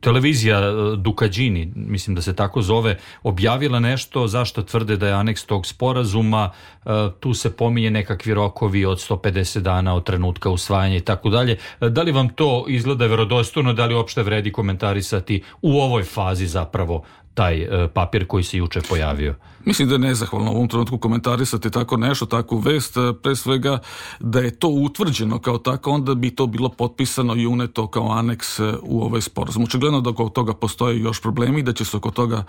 televizija 0.00 0.60
Dukađini 0.96 1.72
mislim 1.86 2.16
da 2.16 2.22
se 2.22 2.36
tako 2.36 2.62
zove, 2.62 2.98
objavila 3.22 3.80
nešto 3.80 4.26
zašto 4.26 4.62
tvrde 4.62 4.96
da 4.96 5.06
je 5.06 5.12
aneks 5.12 5.44
tog 5.44 5.66
sporazuma, 5.66 6.50
e, 6.84 6.88
tu 7.20 7.34
se 7.34 7.56
pominje 7.56 7.90
nekakvi 7.90 8.34
rokovi 8.34 8.84
od 8.84 8.98
150 8.98 9.60
dana 9.60 9.94
od 9.94 10.04
trenutka 10.04 10.50
usvajanja 10.50 10.96
i 10.96 11.00
tako 11.00 11.28
dalje. 11.28 11.56
E, 11.80 11.88
da 11.88 12.02
li 12.02 12.12
vam 12.12 12.28
to 12.28 12.64
izgleda 12.68 13.06
verodostojno, 13.06 13.72
da 13.72 13.86
li 13.86 13.94
uopšte 13.94 14.22
vredi 14.22 14.52
komentarisati 14.52 15.42
u 15.62 15.80
ovoj 15.80 16.02
fazi 16.02 16.46
zapravo 16.46 17.02
taj 17.38 17.62
e, 17.62 17.88
papir 17.94 18.26
koji 18.26 18.44
se 18.44 18.56
juče 18.58 18.80
pojavio? 18.88 19.34
Mislim 19.64 19.88
da 19.88 19.94
je 19.94 19.98
nezahvalno 19.98 20.52
u 20.52 20.54
ovom 20.54 20.68
trenutku 20.68 20.98
komentarisati 20.98 21.70
tako 21.70 21.96
nešto, 21.96 22.26
takvu 22.26 22.58
vest, 22.58 22.96
e, 22.96 23.12
pre 23.22 23.36
svega 23.36 23.78
da 24.20 24.40
je 24.40 24.50
to 24.50 24.68
utvrđeno 24.68 25.38
kao 25.38 25.58
tako, 25.58 25.90
onda 25.90 26.14
bi 26.14 26.30
to 26.30 26.46
bilo 26.46 26.68
potpisano 26.68 27.36
i 27.36 27.46
uneto 27.46 27.86
kao 27.86 28.10
aneks 28.10 28.58
e, 28.58 28.74
u 28.82 29.02
ovaj 29.02 29.20
sporazum. 29.20 29.64
Očigledno 29.64 30.00
da 30.00 30.10
oko 30.10 30.28
toga 30.28 30.54
postoje 30.54 31.00
još 31.00 31.22
problemi 31.22 31.60
i 31.60 31.62
da 31.62 31.72
će 31.72 31.84
se 31.84 31.96
oko 31.96 32.10
toga 32.10 32.44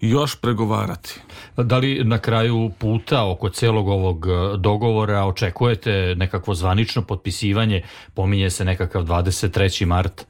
još 0.00 0.36
pregovarati. 0.36 1.20
Da 1.56 1.78
li 1.78 2.04
na 2.04 2.18
kraju 2.18 2.70
puta 2.78 3.26
oko 3.26 3.48
celog 3.48 3.88
ovog 3.88 4.26
dogovora 4.58 5.24
očekujete 5.24 6.14
nekakvo 6.16 6.54
zvanično 6.54 7.02
potpisivanje, 7.02 7.82
pominje 8.14 8.50
se 8.50 8.64
nekakav 8.64 9.02
23. 9.02 9.86
mart? 9.86 10.26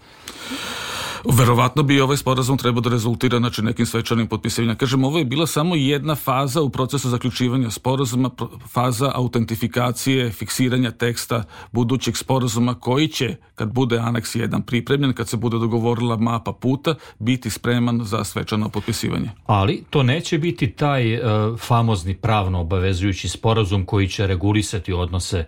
Verovatno 1.33 1.83
bi 1.83 2.01
ovaj 2.01 2.17
sporazum 2.17 2.59
trebao 2.59 2.81
da 2.81 2.91
rezultira 2.91 3.39
znači, 3.39 3.63
nekim 3.63 3.87
svečanim 3.87 4.27
potpisivanjem. 4.27 4.77
Kažem, 4.77 5.05
ovo 5.05 5.19
je 5.19 5.25
bila 5.25 5.47
samo 5.47 5.75
jedna 5.75 6.15
faza 6.15 6.63
u 6.63 6.71
procesu 6.71 7.09
zaključivanja 7.09 7.71
sporazuma, 7.71 8.31
faza 8.69 9.13
autentifikacije, 9.15 10.31
fiksiranja 10.31 10.91
teksta 10.91 11.45
budućeg 11.73 12.17
sporazuma 12.17 12.75
koji 12.75 13.09
će, 13.09 13.37
kad 13.55 13.73
bude 13.73 13.99
aneks 13.99 14.37
1 14.37 14.63
pripremljen, 14.63 15.13
kad 15.13 15.29
se 15.29 15.37
bude 15.37 15.59
dogovorila 15.59 16.17
mapa 16.17 16.53
puta, 16.53 16.95
biti 17.19 17.51
spreman 17.51 18.01
za 18.05 18.25
svečano 18.25 18.69
potpisivanje. 18.69 19.31
Ali 19.47 19.85
to 19.91 20.03
neće 20.03 20.39
biti 20.39 20.71
taj 20.71 21.15
uh, 21.15 21.21
famozni 21.61 22.15
pravno 22.15 22.61
obavezujući 22.61 23.29
sporazum 23.29 23.85
koji 23.85 24.09
će 24.09 24.27
regulisati 24.27 24.93
odnose 24.93 25.45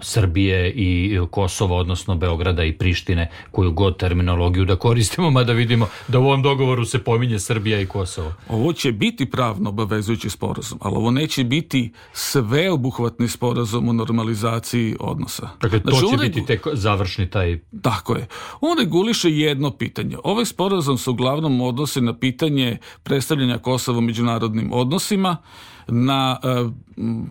Srbije 0.00 0.72
i 0.72 1.18
Kosova, 1.30 1.76
odnosno 1.76 2.14
Beograda 2.14 2.64
i 2.64 2.72
Prištine, 2.72 3.30
koju 3.50 3.72
god 3.72 3.96
terminologiju 3.96 4.64
da 4.64 4.76
koristimo, 4.76 5.30
mada 5.30 5.52
vidimo 5.52 5.88
da 6.08 6.18
u 6.18 6.24
ovom 6.24 6.42
dogovoru 6.42 6.84
se 6.84 6.98
pominje 6.98 7.38
Srbija 7.38 7.80
i 7.80 7.86
Kosovo. 7.86 8.34
Ovo 8.48 8.72
će 8.72 8.92
biti 8.92 9.30
pravno 9.30 9.68
obavezujući 9.68 10.30
sporazum, 10.30 10.78
ali 10.82 10.96
ovo 10.96 11.10
neće 11.10 11.44
biti 11.44 11.92
sveobuhvatni 12.12 13.28
sporazum 13.28 13.88
o 13.88 13.92
normalizaciji 13.92 14.96
odnosa. 15.00 15.48
Dakle, 15.60 15.82
to 15.82 15.90
znači, 15.90 16.06
će 16.10 16.16
biti 16.16 16.46
tek 16.46 16.66
završni 16.72 17.30
taj... 17.30 17.58
Tako 17.82 18.14
je. 18.14 18.26
On 18.60 18.78
reguliše 18.78 19.30
jedno 19.30 19.70
pitanje. 19.70 20.16
Ovaj 20.24 20.44
sporazum 20.44 20.98
se 20.98 21.10
uglavnom 21.10 21.60
odnose 21.60 22.00
na 22.00 22.18
pitanje 22.18 22.78
predstavljanja 23.02 23.58
Kosova 23.58 23.98
u 23.98 24.00
međunarodnim 24.00 24.72
odnosima, 24.72 25.36
na 25.88 26.38
e, 26.42 26.46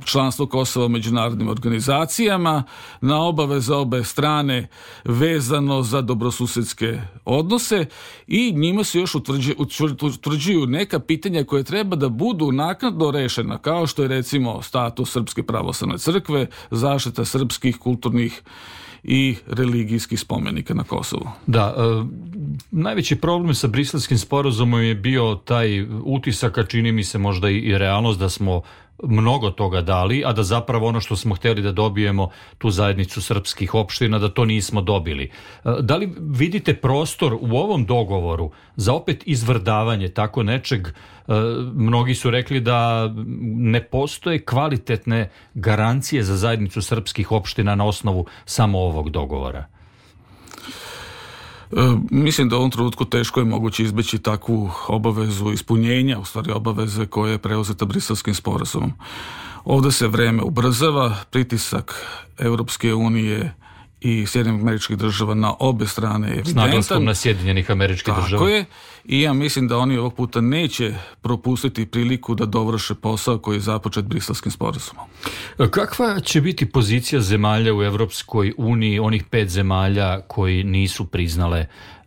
članstvo 0.05 0.46
Kosova 0.46 0.86
u 0.86 0.89
međunarodnim 0.89 1.50
organizacijama, 1.50 2.63
na 3.01 3.22
obaveze 3.22 3.74
obe 3.74 4.03
strane 4.03 4.67
vezano 5.03 5.84
za 5.84 6.01
dobrosusedske 6.01 7.01
odnose 7.25 7.86
i 8.27 8.51
njima 8.55 8.84
se 8.84 9.00
još 9.00 9.15
utvrđuju, 9.15 9.55
utvrđuju 10.01 10.65
neka 10.65 11.00
pitanja 11.00 11.43
koje 11.43 11.63
treba 11.63 11.96
da 11.96 12.10
budu 12.10 12.51
naknadno 12.51 13.12
rešena, 13.12 13.58
kao 13.58 13.88
što 13.88 14.01
je 14.01 14.08
recimo 14.08 14.62
status 14.62 15.12
Srpske 15.12 15.43
pravoslavne 15.43 15.98
crkve, 15.98 16.48
zaštita 16.72 17.25
srpskih 17.25 17.77
kulturnih 17.77 18.41
i 19.03 19.36
religijskih 19.48 20.20
spomenika 20.20 20.74
na 20.74 20.84
Kosovu. 20.84 21.29
Da, 21.48 21.75
e, 21.77 22.05
najveći 22.72 23.15
problem 23.15 23.55
sa 23.55 23.67
briselskim 23.67 24.17
sporazumom 24.17 24.84
je 24.84 24.96
bio 24.96 25.39
taj 25.46 25.86
utisak, 26.03 26.58
a 26.58 26.63
čini 26.63 26.91
mi 26.91 27.03
se 27.03 27.17
možda 27.17 27.50
i 27.50 27.77
realnost 27.77 28.20
da 28.20 28.29
smo 28.29 28.62
mnogo 29.03 29.51
toga 29.51 29.81
dali, 29.81 30.24
a 30.25 30.34
da 30.34 30.43
zapravo 30.43 30.88
ono 30.88 31.01
što 31.01 31.15
smo 31.15 31.36
hteli 31.36 31.62
da 31.62 31.72
dobijemo 31.72 32.29
tu 32.58 32.70
zajednicu 32.70 33.22
srpskih 33.22 33.74
opština, 33.74 34.20
da 34.20 34.29
to 34.29 34.46
nismo 34.46 34.81
dobili. 34.81 35.24
E, 35.24 35.29
da 35.81 35.96
li 35.96 36.13
vidite 36.20 36.74
prostor 36.74 37.34
u 37.34 37.58
ovom 37.58 37.86
dogovoru 37.86 38.51
za 38.75 38.93
opet 38.93 39.24
izvrdavanje 39.25 40.10
tako 40.10 40.43
nečeg? 40.43 40.88
E, 40.88 40.93
mnogi 41.74 42.15
su 42.15 42.29
rekli 42.29 42.60
da 42.60 43.12
ne 43.43 43.84
postoje 43.84 44.46
kvalitetne 44.46 45.29
garancije 45.53 46.24
za 46.24 46.38
zajednicu 46.38 46.81
srpskih 46.81 47.31
opština 47.31 47.75
na 47.75 47.86
osnovu 47.86 48.25
samo 48.46 48.79
ovog 48.79 49.10
dogovora. 49.10 49.81
E, 51.72 51.98
mislim 52.12 52.50
da 52.50 52.56
u 52.56 52.60
ovom 52.60 52.72
trenutku 52.72 53.06
teško 53.06 53.40
je 53.40 53.46
moguće 53.46 53.84
izbeći 53.84 54.20
takvu 54.20 54.72
obavezu 54.88 55.51
ispunjenja, 55.51 56.20
u 56.20 56.25
stvari 56.25 56.51
obaveze 56.51 57.06
koje 57.06 57.32
je 57.32 57.38
preuzeta 57.38 57.86
briselskim 57.86 58.36
sporazumom. 58.36 58.94
Ovde 59.66 59.92
se 59.92 60.08
vreme 60.08 60.44
ubrzava, 60.44 61.16
pritisak 61.32 62.06
Europske 62.38 62.94
unije 62.94 63.54
i 64.01 64.25
Sjedinjenih 64.27 64.62
američkih 64.62 64.98
država 64.98 65.34
na 65.34 65.53
obe 65.60 65.88
strane 65.88 66.29
je. 66.29 66.46
S 66.46 66.53
naglaskom 66.53 67.05
na 67.05 67.15
Sjedinjenih 67.15 67.72
američkih 67.72 68.13
država. 68.13 68.39
Tako 68.39 68.48
je. 68.48 68.65
I 69.05 69.22
ja 69.22 69.34
mislim 69.34 69.67
da 69.67 69.77
oni 69.77 69.98
ovog 69.98 70.15
puta 70.15 70.41
neće 70.41 70.93
propustiti 71.22 71.86
priliku 71.86 72.36
da 72.36 72.46
dovrše 72.46 72.96
posao 72.96 73.38
koji 73.38 73.55
je 73.55 73.60
započet 73.60 74.05
briselskim 74.05 74.51
sporazumom. 74.51 75.05
Kakva 75.72 76.20
će 76.20 76.41
biti 76.41 76.72
pozicija 76.72 77.22
zemalja 77.22 77.75
u 77.75 77.84
Evropskoj 77.84 78.53
uniji, 78.58 79.00
onih 79.00 79.24
pet 79.24 79.50
zemalja 79.50 80.22
koji 80.22 80.63
nisu 80.63 81.05
priznale 81.05 81.60
E, 81.60 82.00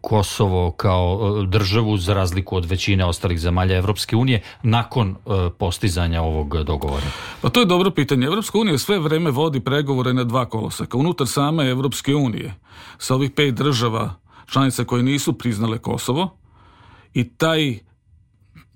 Kosovo 0.00 0.70
kao 0.70 1.40
e, 1.42 1.46
državu 1.46 1.96
za 1.96 2.14
razliku 2.14 2.56
od 2.56 2.64
većine 2.64 3.04
ostalih 3.04 3.38
zemalja 3.38 3.76
Evropske 3.76 4.16
unije 4.16 4.42
nakon 4.62 5.10
e, 5.10 5.50
postizanja 5.58 6.22
ovog 6.22 6.62
dogovora? 6.64 7.06
Pa 7.40 7.48
to 7.48 7.60
je 7.60 7.66
dobro 7.66 7.90
pitanje. 7.90 8.26
Evropska 8.26 8.58
unija 8.58 8.78
sve 8.78 8.98
vreme 8.98 9.30
vodi 9.30 9.60
pregovore 9.60 10.12
na 10.12 10.24
dva 10.24 10.44
kolosaka. 10.48 10.98
Unutar 10.98 11.26
same 11.26 11.68
Evropske 11.70 12.14
unije 12.14 12.54
sa 12.98 13.14
ovih 13.14 13.30
pet 13.30 13.54
država 13.54 14.14
članica 14.46 14.84
koje 14.84 15.02
nisu 15.02 15.32
priznale 15.32 15.78
Kosovo 15.78 16.36
i 17.14 17.28
taj, 17.28 17.78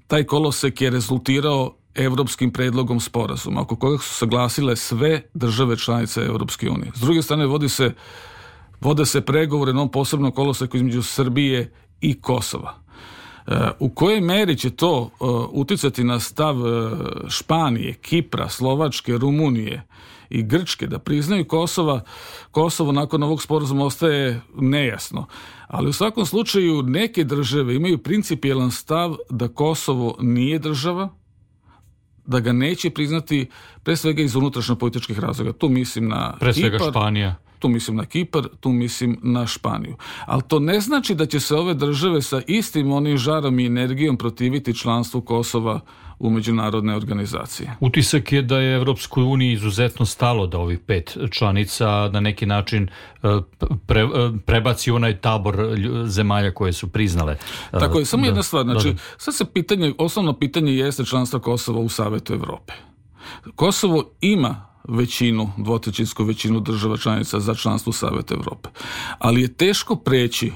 taj 0.06 0.24
kolosek 0.24 0.80
je 0.80 0.90
rezultirao 0.90 1.76
evropskim 1.94 2.52
predlogom 2.52 3.00
sporazuma, 3.00 3.60
oko 3.60 3.76
koga 3.76 3.98
su 3.98 4.14
saglasile 4.14 4.76
sve 4.76 5.22
države 5.34 5.76
članice 5.76 6.20
Evropske 6.20 6.70
unije. 6.70 6.92
S 6.94 7.00
druge 7.00 7.22
strane, 7.22 7.46
vodi 7.46 7.68
se 7.68 7.94
Vode 8.80 9.06
se 9.06 9.20
pregovore 9.20 9.72
na 9.72 9.78
ovom 9.78 9.90
posebnom 9.90 10.32
koloseku 10.32 10.76
između 10.76 11.02
Srbije 11.02 11.72
i 12.00 12.20
Kosova. 12.20 12.74
U 13.78 13.88
kojoj 13.88 14.20
meri 14.20 14.56
će 14.56 14.70
to 14.70 15.10
uticati 15.52 16.04
na 16.04 16.20
stav 16.20 16.56
Španije, 17.28 17.94
Kipra, 17.94 18.48
Slovačke, 18.48 19.18
Rumunije 19.18 19.82
i 20.30 20.42
Grčke 20.42 20.86
da 20.86 20.98
priznaju 20.98 21.44
Kosova, 21.44 22.00
Kosovo 22.50 22.92
nakon 22.92 23.22
ovog 23.22 23.42
sporazuma 23.42 23.84
ostaje 23.84 24.40
nejasno. 24.54 25.26
Ali 25.68 25.88
u 25.88 25.92
svakom 25.92 26.26
slučaju 26.26 26.82
neke 26.82 27.24
države 27.24 27.74
imaju 27.74 27.98
principijelan 27.98 28.70
stav 28.70 29.16
da 29.30 29.48
Kosovo 29.48 30.16
nije 30.20 30.58
država, 30.58 31.08
da 32.26 32.40
ga 32.40 32.52
neće 32.52 32.90
priznati 32.90 33.50
pre 33.82 33.96
svega 33.96 34.22
iz 34.22 34.36
unutrašnjo 34.36 34.76
političkih 34.76 35.18
razloga. 35.18 35.52
Tu 35.52 35.68
mislim 35.68 36.08
na 36.08 36.36
Pre 36.40 36.52
svega 36.52 36.76
Kipar, 36.76 36.90
Španija. 36.90 37.34
Tu 37.60 37.68
mislim 37.68 37.96
na 37.96 38.04
Kipar, 38.04 38.48
tu 38.60 38.68
mislim 38.68 39.18
na 39.22 39.46
Španiju. 39.46 39.96
Ali 40.26 40.42
to 40.48 40.58
ne 40.58 40.80
znači 40.80 41.14
da 41.14 41.26
će 41.26 41.40
se 41.40 41.56
ove 41.56 41.74
države 41.74 42.22
sa 42.22 42.42
istim 42.46 42.92
onim 42.92 43.18
žarom 43.18 43.58
i 43.58 43.66
energijom 43.66 44.16
protiviti 44.16 44.76
članstvu 44.76 45.20
Kosova 45.20 45.80
u 46.18 46.30
međunarodne 46.30 46.96
organizacije. 46.96 47.76
Utisak 47.80 48.32
je 48.32 48.42
da 48.42 48.58
je 48.58 48.76
Evropskoj 48.76 49.24
uniji 49.24 49.52
izuzetno 49.52 50.06
stalo 50.06 50.46
da 50.46 50.58
ovih 50.58 50.78
pet 50.78 51.16
članica 51.30 52.10
na 52.12 52.20
neki 52.20 52.46
način 52.46 52.88
e, 53.22 53.28
pre, 53.86 54.00
e, 54.00 54.06
prebaci 54.46 54.90
onaj 54.90 55.20
tabor 55.20 55.76
zemalja 56.06 56.54
koje 56.54 56.72
su 56.72 56.88
priznale. 56.88 57.36
E, 57.72 57.78
Tako 57.78 57.98
je, 57.98 58.04
samo 58.04 58.20
da, 58.20 58.26
jedna 58.26 58.42
stvar, 58.42 58.64
znači, 58.64 58.88
da, 58.88 58.92
da. 58.92 58.98
sad 59.18 59.34
se 59.34 59.44
pitanje, 59.44 59.94
osnovno 59.98 60.32
pitanje 60.32 60.72
jeste 60.72 61.04
članstva 61.04 61.40
Kosova 61.40 61.80
u 61.80 61.88
Savetu 61.88 62.32
Evrope. 62.32 62.72
Kosovo 63.54 64.10
ima 64.20 64.69
većinu, 64.88 65.52
dvotrećinsku 65.56 66.24
većinu 66.24 66.60
država 66.60 66.96
članica 66.96 67.40
za 67.40 67.54
članstvo 67.54 67.92
Saveta 67.92 68.34
Evrope. 68.34 68.68
Ali 69.18 69.42
je 69.42 69.54
teško 69.54 69.96
preći 69.96 70.52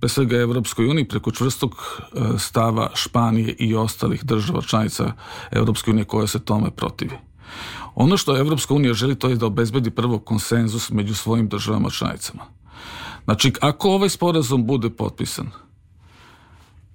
pre 0.00 0.08
svega 0.08 0.36
Evropskoj 0.36 0.86
uniji 0.86 1.08
preko 1.08 1.30
čvrstog 1.30 1.74
e, 1.74 2.38
stava 2.38 2.90
Španije 2.94 3.56
i 3.58 3.74
ostalih 3.74 4.24
država 4.24 4.62
članica 4.62 5.12
Evropske 5.50 5.90
unije 5.90 6.04
koje 6.04 6.26
se 6.26 6.44
tome 6.44 6.70
protivi. 6.70 7.16
Ono 7.94 8.16
što 8.16 8.38
Evropska 8.38 8.74
unija 8.74 8.94
želi 8.94 9.14
to 9.14 9.28
je 9.28 9.36
da 9.36 9.46
obezbedi 9.46 9.90
prvo 9.90 10.18
konsenzus 10.18 10.90
među 10.90 11.14
svojim 11.14 11.48
državama 11.48 11.90
članicama. 11.90 12.42
Znači, 13.24 13.52
ako 13.60 13.90
ovaj 13.90 14.08
sporazum 14.08 14.66
bude 14.66 14.90
potpisan, 14.90 15.50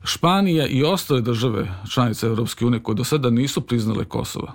Španija 0.03 0.67
i 0.67 0.83
ostale 0.83 1.21
države 1.21 1.81
članice 1.91 2.27
Evropske 2.27 2.65
unije 2.65 2.83
koje 2.83 2.95
do 2.95 3.03
sada 3.03 3.29
nisu 3.29 3.61
priznale 3.61 4.05
Kosova, 4.05 4.53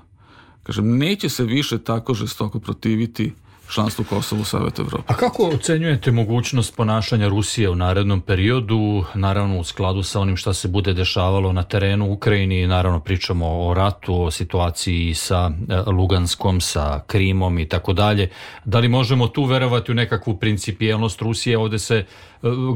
kažem, 0.67 0.99
neće 0.99 1.29
se 1.29 1.45
više 1.45 1.79
tako 1.79 2.15
žestoko 2.15 2.61
protiviti 2.61 3.33
članstvu 3.75 4.05
Kosova 4.05 4.41
u 4.41 4.45
Savetu 4.45 4.83
Evrope. 4.83 5.13
A 5.13 5.17
kako 5.17 5.43
ocenjujete 5.43 6.11
mogućnost 6.11 6.77
ponašanja 6.77 7.29
Rusije 7.29 7.71
u 7.71 7.75
narednom 7.75 8.21
periodu, 8.21 9.05
naravno 9.15 9.59
u 9.61 9.65
skladu 9.65 10.03
sa 10.03 10.21
onim 10.21 10.37
šta 10.37 10.53
se 10.53 10.69
bude 10.69 10.93
dešavalo 10.93 11.53
na 11.53 11.63
terenu 11.63 12.07
u 12.07 12.13
Ukrajini, 12.13 12.67
naravno 12.67 13.01
pričamo 13.01 13.69
o 13.69 13.75
ratu, 13.75 14.23
o 14.23 14.31
situaciji 14.31 15.15
sa 15.15 15.51
e, 15.69 15.91
Luganskom, 15.91 16.61
sa 16.61 17.01
Krimom 17.07 17.59
i 17.59 17.69
tako 17.69 17.93
dalje. 17.93 18.29
Da 18.65 18.79
li 18.79 18.89
možemo 18.89 19.29
tu 19.29 19.45
verovati 19.45 19.93
u 19.93 19.95
nekakvu 19.95 20.37
principijelnost 20.37 21.23
Rusije? 21.23 21.59
Ovde 21.59 21.79
se 21.79 22.05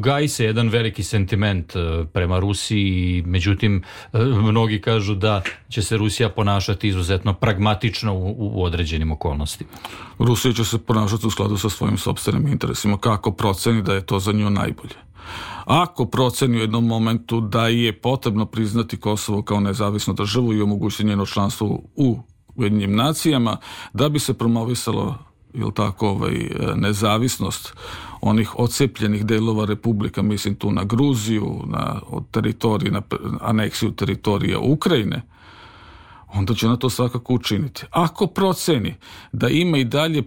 gaji 0.01 0.29
se 0.29 0.45
jedan 0.45 0.69
veliki 0.69 1.03
sentiment 1.03 1.77
e, 1.77 2.05
prema 2.13 2.39
Rusiji, 2.39 3.23
međutim 3.27 3.83
mnogi 4.49 4.81
kažu 4.81 5.15
da 5.15 5.43
će 5.69 5.83
se 5.83 5.97
Rusija 5.97 6.29
ponašati 6.29 6.89
izuzetno 6.89 7.35
pragmatično 7.35 8.15
u, 8.15 8.35
u 8.39 8.65
određenim 8.65 9.13
okolnostima. 9.13 9.71
Rusija 10.19 10.53
će 10.53 10.65
se 10.65 10.79
ponašati 10.79 11.27
u 11.27 11.31
skladu 11.31 11.57
sa 11.57 11.69
svojim 11.69 11.99
sobstvenim 11.99 12.49
interesima, 12.49 12.99
kako 12.99 13.33
proceni 13.33 13.83
da 13.83 13.95
je 13.95 14.07
to 14.07 14.19
za 14.19 14.33
nju 14.33 14.51
najbolje. 14.51 14.95
Ako 15.65 16.07
proceni 16.07 16.57
u 16.57 16.61
jednom 16.61 16.87
momentu 16.87 17.41
da 17.41 17.69
je 17.69 18.01
potrebno 18.01 18.47
priznati 18.47 18.97
Kosovo 18.97 19.43
kao 19.43 19.61
nezavisnu 19.61 20.15
državu 20.15 20.53
i 20.53 20.63
omogućiti 20.63 21.05
njeno 21.05 21.27
članstvo 21.27 21.81
u 21.97 22.19
Ujedinjim 22.57 22.97
nacijama, 22.97 23.57
da 23.93 24.09
bi 24.09 24.19
se 24.19 24.35
promovisalo 24.35 25.19
jel 25.55 25.71
tako, 25.71 26.09
ovaj, 26.09 26.51
nezavisnost 26.75 27.75
onih 28.21 28.59
ocepljenih 28.59 29.27
delova 29.27 29.65
Republika, 29.65 30.23
mislim 30.23 30.55
tu 30.55 30.71
na 30.71 30.85
Gruziju, 30.85 31.63
na 31.67 32.01
od 32.07 32.31
teritorije, 32.31 32.93
na 32.93 33.03
aneksiju 33.41 33.91
teritorija 33.93 34.59
Ukrajine, 34.59 35.23
onda 36.35 36.55
će 36.55 36.69
na 36.69 36.77
to 36.77 36.91
svakako 36.91 37.35
učiniti. 37.35 37.85
Ako 37.91 38.27
proceni 38.27 38.95
da 39.33 39.49
ima 39.49 39.79
i 39.79 39.85
dalje 39.85 40.23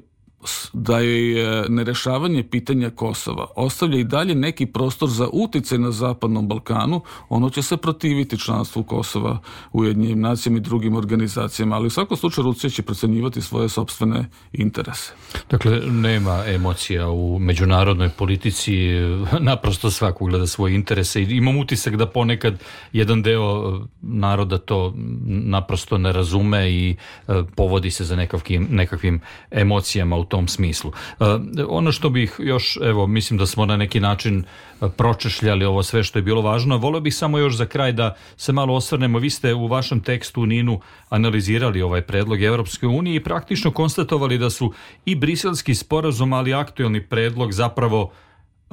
da 0.74 1.00
je 1.00 1.44
e, 1.44 1.66
nerešavanje 1.70 2.44
pitanja 2.44 2.90
Kosova 2.90 3.48
ostavlja 3.56 4.00
i 4.00 4.04
dalje 4.04 4.36
neki 4.36 4.66
prostor 4.66 5.10
za 5.10 5.28
utice 5.34 5.78
na 5.78 5.92
Zapadnom 5.92 6.48
Balkanu, 6.48 7.02
ono 7.30 7.50
će 7.50 7.62
se 7.62 7.78
protiviti 7.78 8.40
članstvu 8.40 8.84
Kosova 8.84 9.40
u 9.74 9.84
jednim 9.84 10.22
nacijama 10.22 10.58
i 10.58 10.62
drugim 10.62 10.96
organizacijama, 10.96 11.76
ali 11.76 11.88
u 11.88 11.90
svakom 11.90 12.18
slučaju 12.18 12.46
Rusija 12.46 12.70
će 12.70 12.82
procenjivati 12.82 13.42
svoje 13.42 13.70
sobstvene 13.70 14.30
interese. 14.54 15.14
Dakle, 15.50 15.80
nema 15.80 16.44
emocija 16.48 17.10
u 17.10 17.40
međunarodnoj 17.40 18.10
politici, 18.10 18.76
naprosto 19.40 19.92
svako 19.92 20.26
gleda 20.26 20.48
svoje 20.48 20.76
interese 20.76 21.22
i 21.22 21.38
imam 21.38 21.58
utisak 21.58 21.96
da 21.96 22.06
ponekad 22.06 22.64
jedan 22.94 23.24
deo 23.24 23.80
naroda 24.02 24.58
to 24.58 24.94
naprosto 25.26 25.98
ne 25.98 26.12
razume 26.12 26.72
i 26.72 26.96
e, 27.28 27.44
povodi 27.56 27.92
se 27.92 28.04
za 28.04 28.16
nekakvim, 28.16 28.68
nekakvim 28.72 29.22
emocijama 29.52 30.16
u 30.16 30.26
tom 30.34 30.48
smislu. 30.48 30.92
E, 31.20 31.26
ono 31.68 31.92
što 31.92 32.10
bih 32.10 32.36
još, 32.40 32.78
evo, 32.82 33.08
mislim 33.08 33.38
da 33.38 33.46
smo 33.46 33.66
na 33.66 33.78
neki 33.78 34.00
način 34.00 34.40
e, 34.42 34.90
pročešljali 34.98 35.66
ovo 35.66 35.84
sve 35.84 36.04
što 36.04 36.20
je 36.20 36.24
bilo 36.24 36.42
važno. 36.42 36.78
Volio 36.78 37.02
bih 37.02 37.16
samo 37.16 37.38
još 37.38 37.56
za 37.56 37.66
kraj 37.66 37.92
da 37.94 38.16
se 38.38 38.52
malo 38.52 38.74
osvrnemo. 38.74 39.20
Vi 39.20 39.30
ste 39.30 39.54
u 39.54 39.68
vašem 39.68 40.02
tekstu 40.02 40.46
Ninu 40.46 40.80
analizirali 41.10 41.82
ovaj 41.82 42.02
predlog 42.02 42.42
Evropske 42.42 42.88
unije 42.88 43.16
i 43.16 43.24
praktično 43.24 43.72
konstatovali 43.72 44.38
da 44.38 44.50
su 44.50 44.74
i 45.06 45.16
briselski 45.16 45.76
sporazum, 45.76 46.34
ali 46.34 46.54
aktuelni 46.54 47.02
predlog 47.02 47.54
zapravo 47.54 48.12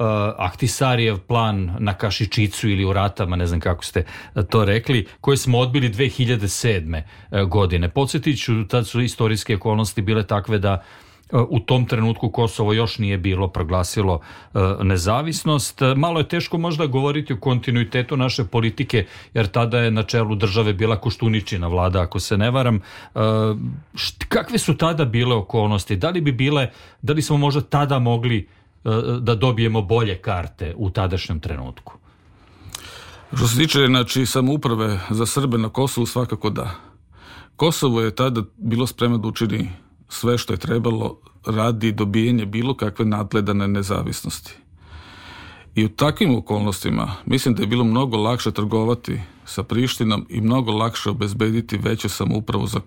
Uh, 0.01 0.07
Ahtisarijev 0.37 1.19
plan 1.27 1.75
na 1.79 1.93
Kašičicu 1.93 2.69
ili 2.69 2.85
u 2.85 2.93
ratama, 2.93 3.35
ne 3.35 3.45
znam 3.47 3.59
kako 3.59 3.85
ste 3.85 4.05
to 4.49 4.65
rekli, 4.65 5.05
koje 5.21 5.37
smo 5.37 5.59
odbili 5.59 5.89
2007. 5.89 7.03
godine. 7.47 7.89
Podsjetit 7.89 8.39
ću, 8.41 8.65
tad 8.67 8.87
su 8.87 9.01
istorijske 9.01 9.55
okolnosti 9.55 10.01
bile 10.01 10.23
takve 10.27 10.57
da 10.59 10.81
u 11.49 11.59
tom 11.59 11.85
trenutku 11.85 12.29
Kosovo 12.29 12.73
još 12.73 12.97
nije 12.97 13.17
bilo 13.17 13.47
proglasilo 13.47 14.19
e, 14.53 14.59
nezavisnost. 14.83 15.81
Malo 15.95 16.19
je 16.19 16.27
teško 16.27 16.57
možda 16.57 16.85
govoriti 16.85 17.33
o 17.33 17.39
kontinuitetu 17.39 18.17
naše 18.17 18.43
politike, 18.43 19.05
jer 19.33 19.47
tada 19.47 19.79
je 19.79 19.91
na 19.91 20.03
čelu 20.03 20.35
države 20.35 20.73
bila 20.73 20.95
Koštuničina 20.95 21.67
vlada, 21.67 22.01
ako 22.01 22.19
se 22.19 22.37
ne 22.37 22.51
varam. 22.51 22.75
E, 22.75 22.79
kakve 24.27 24.57
su 24.57 24.77
tada 24.77 25.05
bile 25.05 25.35
okolnosti? 25.35 25.95
Da 25.95 26.09
li 26.09 26.21
bi 26.21 26.31
bile, 26.31 26.69
da 27.01 27.13
li 27.13 27.21
smo 27.21 27.37
možda 27.37 27.61
tada 27.61 27.99
mogli 27.99 28.37
e, 28.37 28.89
da 29.19 29.35
dobijemo 29.35 29.81
bolje 29.81 30.17
karte 30.17 30.73
u 30.77 30.89
tadašnjem 30.89 31.39
trenutku? 31.39 31.93
Što 33.33 33.47
se 33.47 33.57
tiče 33.57 33.85
znači, 33.87 34.25
samouprave 34.25 34.99
za 35.09 35.25
Srbe 35.25 35.57
na 35.57 35.69
Kosovu, 35.69 36.05
svakako 36.05 36.49
da. 36.49 36.71
Kosovo 37.55 38.01
je 38.01 38.15
tada 38.15 38.41
bilo 38.57 38.87
spremno 38.87 39.17
da 39.17 39.27
učini 39.27 39.69
sve 40.11 40.37
što 40.37 40.53
je 40.53 40.57
trebalo 40.57 41.17
radi 41.45 41.91
dobijenje 41.91 42.45
bilo 42.45 42.73
kakve 42.73 43.05
nadgledane 43.05 43.67
nezavisnosti. 43.67 44.53
I 45.75 45.85
u 45.85 45.89
takvim 45.89 46.35
okolnostima 46.35 47.15
mislim 47.25 47.55
da 47.55 47.63
je 47.63 47.67
bilo 47.67 47.83
mnogo 47.83 48.17
lakše 48.17 48.51
trgovati 48.51 49.21
sa 49.45 49.63
Prištinom 49.63 50.25
i 50.29 50.41
mnogo 50.41 50.71
lakše 50.71 51.09
obezbediti 51.09 51.77
veću 51.77 52.09
samoupravu 52.09 52.67
za 52.67 52.79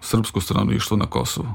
srpsko 0.00 0.40
stanovništvo 0.40 0.96
na 0.96 1.06
Kosovu. 1.06 1.48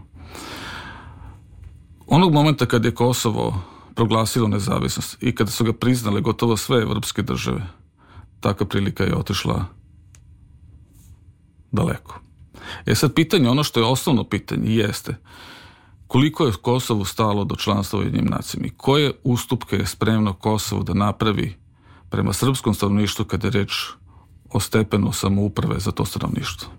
Onog 2.08 2.34
momenta 2.34 2.66
kad 2.66 2.86
je 2.86 2.96
Kosovo 2.96 3.62
proglasilo 3.96 4.48
nezavisnost 4.48 5.24
i 5.24 5.36
kada 5.36 5.52
su 5.52 5.64
ga 5.64 5.74
priznale 5.74 6.22
gotovo 6.22 6.58
sve 6.58 6.82
evropske 6.82 7.22
države, 7.22 7.68
takva 8.40 8.68
prilika 8.68 9.04
je 9.04 9.16
otišla 9.16 9.66
daleko. 11.72 12.25
E 12.86 12.96
sad 12.96 13.14
pitanje, 13.14 13.50
ono 13.50 13.64
što 13.64 13.80
je 13.80 13.86
osnovno 13.86 14.24
pitanje 14.24 14.76
jeste 14.76 15.16
koliko 16.08 16.46
je 16.46 16.54
Kosovo 16.62 17.06
stalo 17.06 17.44
do 17.44 17.56
članstva 17.56 18.00
u 18.00 18.04
jednim 18.04 18.26
nacijama 18.26 18.68
i 18.68 18.74
koje 18.78 19.12
ustupke 19.24 19.76
je 19.76 19.86
spremno 19.86 20.34
Kosovo 20.34 20.84
da 20.84 20.94
napravi 20.94 21.56
prema 22.10 22.34
srpskom 22.34 22.74
stanovništvu 22.74 23.26
kada 23.26 23.48
je 23.48 23.52
reč 23.52 23.72
o 24.52 24.60
stepenu 24.60 25.12
samouprave 25.12 25.80
za 25.80 25.92
to 25.92 26.06
stanovništvo. 26.06 26.70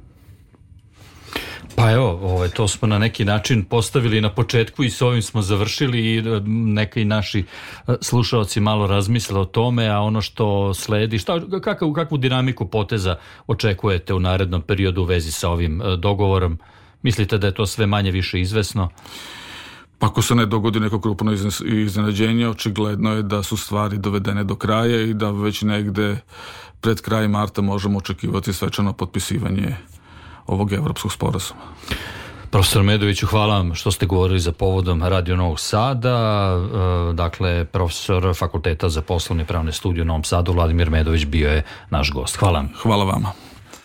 Pa 1.76 1.90
evo, 1.92 2.18
ovaj, 2.22 2.48
to 2.48 2.68
smo 2.68 2.88
na 2.88 2.98
neki 2.98 3.24
način 3.24 3.64
postavili 3.64 4.20
na 4.20 4.30
početku 4.30 4.84
i 4.84 4.90
s 4.90 5.02
ovim 5.02 5.22
smo 5.22 5.42
završili 5.42 6.00
i 6.00 6.18
e, 6.18 6.22
neki 6.46 7.04
naši 7.04 7.44
e, 7.88 7.94
slušalci 8.00 8.60
malo 8.60 8.86
razmisle 8.86 9.40
o 9.40 9.44
tome, 9.44 9.88
a 9.88 10.00
ono 10.00 10.22
što 10.22 10.74
sledi, 10.74 11.18
šta, 11.18 11.40
kakav, 11.62 11.92
kakvu 11.92 12.18
dinamiku 12.18 12.66
poteza 12.66 13.16
očekujete 13.46 14.14
u 14.14 14.20
narednom 14.20 14.62
periodu 14.62 15.02
u 15.02 15.04
vezi 15.04 15.32
sa 15.32 15.50
ovim 15.50 15.82
e, 15.82 15.96
dogovorom? 15.96 16.58
Mislite 17.02 17.38
da 17.38 17.46
je 17.46 17.54
to 17.54 17.66
sve 17.66 17.86
manje 17.86 18.10
više 18.10 18.40
izvesno? 18.40 18.88
Pa 19.98 20.06
ako 20.06 20.22
se 20.22 20.34
ne 20.34 20.46
dogodi 20.46 20.80
neko 20.80 21.00
krupno 21.00 21.32
iznenađenje, 21.64 22.48
očigledno 22.48 23.12
je 23.14 23.22
da 23.22 23.42
su 23.42 23.56
stvari 23.56 23.98
dovedene 23.98 24.44
do 24.44 24.54
kraja 24.54 25.02
i 25.02 25.14
da 25.14 25.30
već 25.30 25.62
negde 25.62 26.16
pred 26.80 27.00
kraj 27.00 27.28
marta 27.28 27.62
možemo 27.62 27.98
očekivati 27.98 28.52
svečano 28.52 28.92
potpisivanje 28.92 29.76
ovog 30.46 30.72
evropskog 30.72 31.12
sporazuma. 31.12 31.60
Profesor 32.50 32.82
Medoviću, 32.82 33.26
hvala 33.26 33.56
vam 33.56 33.74
što 33.74 33.90
ste 33.90 34.06
govorili 34.06 34.40
za 34.40 34.52
povodom 34.52 35.02
Radio 35.02 35.36
Novog 35.36 35.60
Sada. 35.60 36.18
E, 37.10 37.12
dakle, 37.12 37.64
profesor 37.64 38.34
Fakulteta 38.36 38.88
za 38.88 39.02
poslovne 39.02 39.44
pravne 39.44 39.72
studije 39.72 40.02
u 40.02 40.04
Novom 40.04 40.24
Sadu, 40.24 40.52
Vladimir 40.52 40.90
Medović, 40.90 41.24
bio 41.24 41.50
je 41.50 41.62
naš 41.90 42.12
gost. 42.12 42.36
Hvala 42.36 42.58
vam. 42.58 42.72
Hvala 42.82 43.04
vama. 43.04 43.45